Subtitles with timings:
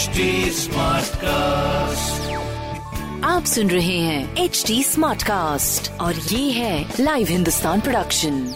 [0.00, 0.20] HD
[1.14, 2.30] cast
[3.24, 8.54] आप सुन रहे हैं एच डी स्मार्ट कास्ट और ये है लाइव हिंदुस्तान प्रोडक्शन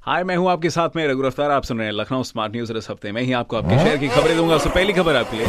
[0.00, 2.72] हाय मैं हूँ आपके साथ में रघु रफ्तार। आप सुन रहे हैं लखनऊ स्मार्ट न्यूज़
[2.72, 5.46] इस हफ़्ते में ही आपको आपके शहर की खबरें दूँगा। उससे पहली खबर आपके लिए।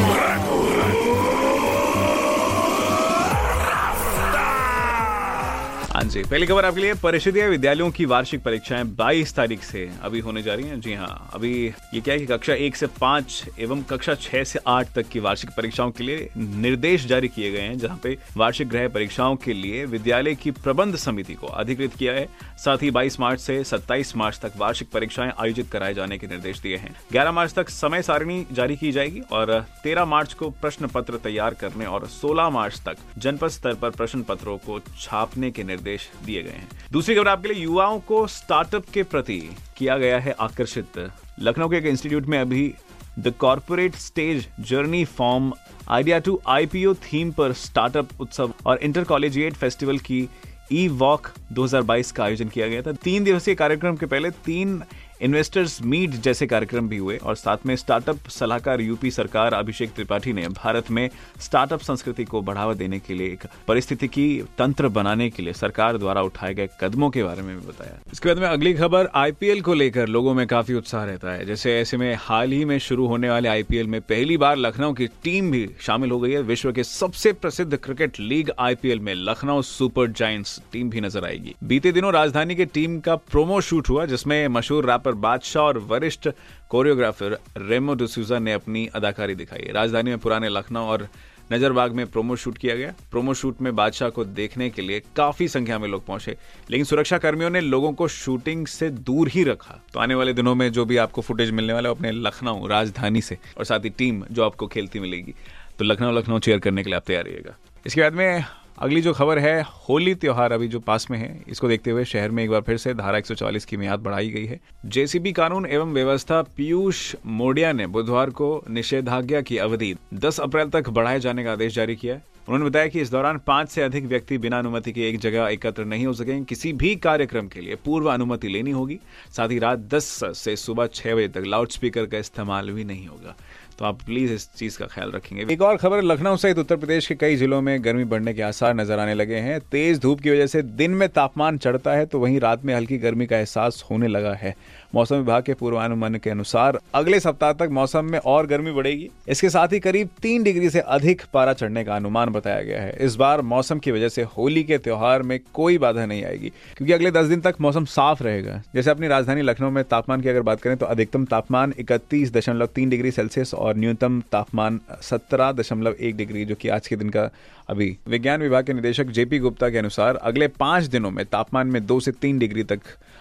[6.14, 10.42] जी, पहली खबर आपके लिए, परिषदीय विद्यालयों की वार्षिक परीक्षाएँ 22 तारीख से अभी होने
[10.44, 11.52] जा रही हैं। जी हाँ अभी
[11.94, 15.20] ये क्या है कि कक्षा एक से पाँच एवं कक्षा छह से आठ तक की
[15.20, 19.54] वार्षिक परीक्षाओं के लिए निर्देश जारी किए गए हैं, जहाँ पे वार्षिक गृह परीक्षाओं के
[19.54, 22.28] लिए विद्यालय की प्रबंध समिति को अधिकृत किया है।
[22.66, 26.60] साथ ही 22 मार्च से 27 मार्च तक वार्षिक परीक्षाएँ आयोजित कराए जाने के निर्देश
[26.60, 30.88] दिए हैं। 11 मार्च तक समय सारणी जारी की जाएगी और 13 मार्च को प्रश्न
[30.88, 35.64] पत्र तैयार करने और 16 मार्च तक जनपद स्तर पर प्रश्न पत्रों को छापने के
[35.64, 39.40] निर्देश दिए गए हैं। दूसरी खबर आपके लिए, युवाओं को स्टार्टअप के प्रति
[39.78, 42.74] किया गया है आकर्षित। लखनऊ के एक इंस्टीट्यूट में अभी
[43.20, 45.54] the corporate stage journey from
[45.90, 50.28] idea to IPO theme पर स्टार्टअप उत्सव और इंटर कॉलेजिएट फेस्टिवल की
[50.72, 54.82] ई वॉक 2022 का आयोजन किया गया था। तीन दिवसीय कार्यक्रम के पहले तीन
[55.22, 60.34] इन्वेस्टर्स मीट जैसे कार्यक्रम भी हुए और साथ में स्टार्टअप सलाहकार यूपी सरकार अभिषेक त्रिपाठी
[60.34, 61.10] ने भारत में
[61.42, 64.26] स्टार्टअप संस्कृति को बढ़ावा देने के लिए एक परिस्थितिकी
[64.58, 68.30] तंत्र बनाने के लिए सरकार द्वारा उठाए गए कदमों के बारे में भी बताया। इसके
[68.30, 71.98] बाद में अगली खबर आईपीएल को लेकर लोगों में काफ़ी उत्साह रहता है। जैसे ऐसे
[71.98, 75.68] में हाल ही में शुरू होने वाले आईपीएल में पहली बार लखनऊ की टीम भी
[75.82, 80.60] शामिल हो गई है। विश्व के सबसे प्रसिद्ध क्रिकेट लीग आईपीएल में लखनऊ सुपर जायंट्स
[80.72, 84.86] टीम भी नज़र आएगी। बीते दिनों राजधानी के टीम का प्रोमो शूट हुआ, जिसमें मशहूर
[85.04, 86.30] रैपर बादशाह और वरिष्ठ
[86.70, 91.08] कोरियोग्राफर रेमो डिसूजा ने अपनी अदाकारी दिखाई। राजधानी में पुराने लखनऊ और
[91.52, 95.48] नजरबाग में प्रोमो शूट किया गया। प्रोमो शूट में बादशाह को देखने के लिए काफ़ी
[95.48, 96.36] संख्या में लोग पहुँचे,
[96.72, 100.56] लेकिन सुरक्षा कर्मियों ने लोगों को शूटिंग से दूर ही रखा। तो आने वाले दिनों
[100.56, 103.90] में जो भी आपको फुटेज मिलने वाला है अपने लखनऊ, राजधानी से, और साथ ही
[103.90, 105.34] टीम जो आपको खेलती मिलेगी।
[105.80, 108.44] तो लखनऊ लखनऊ चेयर करने के लिए आप तैयार रहिएगा। इसके बाद में
[108.78, 112.32] अगली जो खबर है, होली त्योहार अभी जो पास में है, इसको देखते हुए शहर
[112.32, 115.94] में एक बार फिर से धारा 144 की मियाद बढ़ाई गई है। जेसीबी कानून एवं
[115.94, 121.52] व्यवस्था पीयूष मोडिया ने बुधवार को निषेधाज्ञा की अवधि 10 अप्रैल तक बढ़ाए जाने का
[121.52, 125.10] आदेश जारी किया उन्होंने बताया कि इस दौरान पाँच से अधिक व्यक्ति बिना अनुमति के
[125.10, 129.00] एक जगह एकत्र नहीं हो सकेंगे। किसी भी कार्यक्रम के लिए पूर्व अनुमति लेनी होगी।
[129.38, 133.08] साथ ही रात 10 से सुबह छह बजे तक लाउड स्पीकर का इस्तेमाल भी नहीं
[133.08, 133.36] होगा।
[133.80, 137.08] तो आप प्लीज़ इस चीज़ का ख्याल रखेंगे। एक और खबर, लखनऊ सहित उत्तर प्रदेश
[137.08, 140.32] के कई जिलों में गर्मी बढ़ने के आसार नज़र आने लगे हैं। तेज धूप की
[140.32, 143.84] वजह से दिन में तापमान चढ़ता है तो वहीं रात में हल्की गर्मी का एहसास
[143.92, 144.56] होने लगा है।
[144.96, 149.50] मौसम विभाग के पूर्वानुमान के अनुसार अगले सप्ताह तक मौसम में और गर्मी बढ़ेगी। इसके
[149.50, 153.16] साथ ही करीब तीन डिग्री से अधिक पारा चढ़ने का अनुमान बताया गया है। इस
[153.16, 157.12] बार मौसम की वजह से होली के त्योहार में कोई बाधा नहीं आएगी, क्योंकि अगले
[157.12, 160.62] दस दिन तक मौसम साफ़ रहेगा। जैसे अपनी राजधानी लखनऊ में तापमान की अगर बात
[160.62, 166.56] करें तो अधिकतम तापमान इकतीस डिग्री सेल्सियस और न्यूनतम तापमान सत्रह दशमलव एक डिग्री, जो
[166.56, 167.30] कि आज के दिन का
[167.70, 171.86] अभी विज्ञान विभाग के निदेशक जेपी गुप्ता के अनुसार अगले पाँच दिनों में तापमान में
[171.86, 172.80] दो से तीन डिग्री तक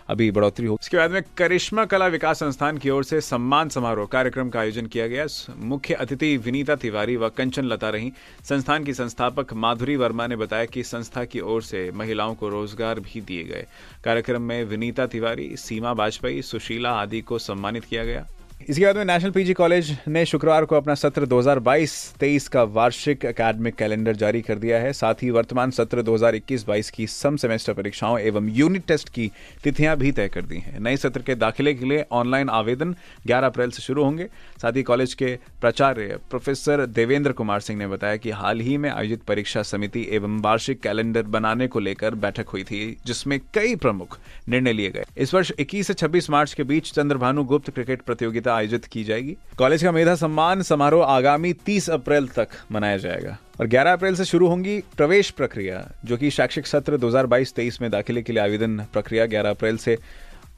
[0.08, 4.06] अभी बढ़ोतरी हो। इसके बाद में करिश्मा कला विकास संस्थान की ओर से सम्मान समारोह
[4.06, 5.26] कार्यक्रम का आयोजन किया गया।
[5.64, 8.12] मुख्य अतिथि विनीता तिवारी व कंचन लता रही।
[8.44, 13.00] संस्थान की संस्थापक माधुरी वर्मा ने बताया कि संस्था की ओर से महिलाओं को रोज़गार
[13.00, 13.66] भी दिए गए।
[14.04, 18.26] कार्यक्रम में विनीता तिवारी, सीमा वाजपेयी सुशीला आदि को सम्मानित किया गया।
[18.68, 23.74] इसके बाद में नेशनल पीजी कॉलेज ने शुक्रवार को अपना सत्र 2022-23 का वार्षिक एकेडमिक
[23.74, 28.48] कैलेंडर जारी कर दिया है। साथ ही वर्तमान सत्र 2021-22 की सम सेमेस्टर परीक्षाओं एवं
[28.50, 29.30] यूनिट टेस्ट की
[29.64, 32.94] तिथियाँ भी तय कर दी हैं। नए सत्र के दाखिले के लिए ऑनलाइन आवेदन
[33.26, 34.28] 11 अप्रैल से शुरू होंगे।
[34.62, 38.90] साथ ही कॉलेज के प्राचार्य प्रोफेसर देवेंद्र कुमार सिंह ने बताया कि हाल ही में
[38.90, 44.18] आयोजित परीक्षा समिति एवं वार्षिक कैलेंडर बनाने को लेकर बैठक हुई थी, जिसमें कई प्रमुख
[44.48, 48.50] निर्णय लिए गए। इस वर्ष इक्कीस से छब्बीस मार्च के बीच चंद्रभानु गुप्त क्रिकेट प्रतियोगिता
[48.52, 53.66] आयोजित की जाएगी। कॉलेज का मेधा सम्मान समारोह आगामी 30 अप्रैल तक मनाया जाएगा। और
[53.66, 58.32] 11 अप्रैल से शुरू होंगी प्रवेश प्रक्रिया, जो कि शैक्षिक सत्र 2022-23 में दाखिले के
[58.32, 59.98] लिए आवेदन प्रक्रिया 11 अप्रैल से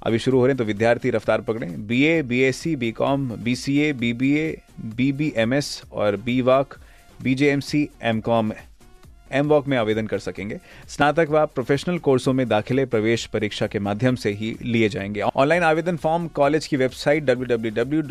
[0.02, 2.90] अभी शुरू हो रहे हैं तो विद्यार्थी रफ्तार पकड़े। B A B S C B
[2.92, 4.56] com B C A B B A
[4.96, 6.74] B B M S और B voc
[7.22, 8.52] B J M C M com
[9.30, 13.78] M voc में आवेदन कर सकेंगे। स्नातक व प्रोफेशनल कोर्सों में दाखिले प्रवेश परीक्षा के
[13.78, 18.02] माध्यम से ही लिए जाएँगे। ऑनलाइन आवेदन फॉर्म कॉलेज की वेबसाइट डब्ल्यू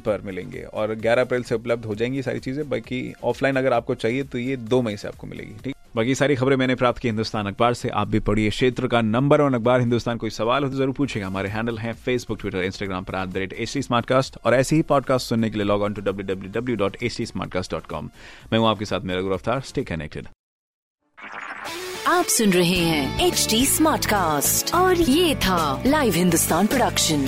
[0.00, 3.94] पर मिलेंगे और 11 अप्रैल से उपलब्ध हो जाएँगी सारी चीज़ें। बाकी ऑफलाइन अगर आपको
[3.94, 5.74] चाहिए तो ये दो मई से आपको मिलेगी, ठीक?
[5.96, 9.40] बाकी सारी खबरें मैंने प्राप्त की हिंदुस्तान अखबार से। आप भी पढ़िए क्षेत्र का नंबर
[9.40, 13.04] वन अखबार। हिंदुस्तान कोई सवाल हो तो ज़रूर पूछेगा हमारे हैंडल हैं फेसबुक ट्विटर इंस्टाग्राम
[13.04, 15.94] पर at the rate H Smartcast और ऐसे ही पॉडकास्ट सुनने के लिए log on
[15.94, 18.10] to W W W dot H Smartcast dot com
[18.52, 20.28] मैं हूँ आपके साथ मेरा गुरफ्तार स्टे कनेक्टेड
[22.08, 27.26] आप सुन रहे हैं एच डी स्मार्ट कास्ट और ये था लाइव हिंदुस्तान प्रोडक्शन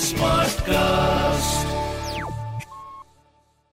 [0.00, 1.77] Smartcast.